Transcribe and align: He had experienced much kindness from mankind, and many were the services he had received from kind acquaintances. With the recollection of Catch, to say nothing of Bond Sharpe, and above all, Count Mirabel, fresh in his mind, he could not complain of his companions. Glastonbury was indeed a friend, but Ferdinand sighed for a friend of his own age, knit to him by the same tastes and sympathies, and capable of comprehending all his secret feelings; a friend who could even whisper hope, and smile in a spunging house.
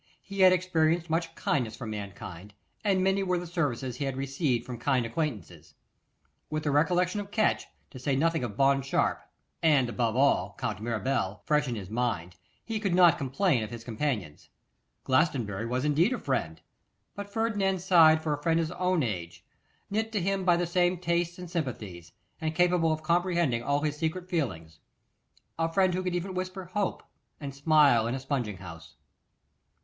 He 0.23 0.39
had 0.39 0.51
experienced 0.51 1.11
much 1.11 1.35
kindness 1.35 1.75
from 1.75 1.91
mankind, 1.91 2.55
and 2.83 3.03
many 3.03 3.21
were 3.21 3.37
the 3.37 3.45
services 3.45 3.97
he 3.97 4.05
had 4.05 4.17
received 4.17 4.65
from 4.65 4.79
kind 4.79 5.05
acquaintances. 5.05 5.75
With 6.49 6.63
the 6.63 6.71
recollection 6.71 7.19
of 7.19 7.29
Catch, 7.29 7.67
to 7.91 7.99
say 7.99 8.15
nothing 8.15 8.43
of 8.43 8.57
Bond 8.57 8.83
Sharpe, 8.83 9.21
and 9.61 9.87
above 9.89 10.15
all, 10.15 10.55
Count 10.57 10.81
Mirabel, 10.81 11.43
fresh 11.45 11.67
in 11.67 11.75
his 11.75 11.91
mind, 11.91 12.35
he 12.65 12.79
could 12.79 12.95
not 12.95 13.19
complain 13.19 13.61
of 13.61 13.69
his 13.69 13.83
companions. 13.83 14.49
Glastonbury 15.03 15.67
was 15.67 15.85
indeed 15.85 16.13
a 16.13 16.17
friend, 16.17 16.61
but 17.13 17.29
Ferdinand 17.31 17.77
sighed 17.79 18.23
for 18.23 18.33
a 18.33 18.41
friend 18.41 18.59
of 18.59 18.63
his 18.69 18.71
own 18.71 19.03
age, 19.03 19.45
knit 19.91 20.11
to 20.13 20.19
him 20.19 20.43
by 20.43 20.57
the 20.57 20.65
same 20.65 20.97
tastes 20.97 21.37
and 21.37 21.47
sympathies, 21.47 22.11
and 22.41 22.55
capable 22.55 22.91
of 22.91 23.03
comprehending 23.03 23.61
all 23.61 23.81
his 23.81 23.97
secret 23.97 24.27
feelings; 24.27 24.79
a 25.59 25.71
friend 25.71 25.93
who 25.93 26.01
could 26.01 26.15
even 26.15 26.33
whisper 26.33 26.65
hope, 26.65 27.03
and 27.39 27.53
smile 27.53 28.07
in 28.07 28.15
a 28.15 28.19
spunging 28.19 28.57
house. 28.57 28.95